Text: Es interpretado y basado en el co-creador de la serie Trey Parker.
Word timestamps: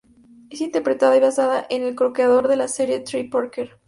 Es 0.49 0.61
interpretado 0.61 1.15
y 1.15 1.19
basado 1.19 1.63
en 1.69 1.83
el 1.83 1.93
co-creador 1.93 2.47
de 2.47 2.55
la 2.55 2.67
serie 2.67 3.01
Trey 3.01 3.29
Parker. 3.29 3.77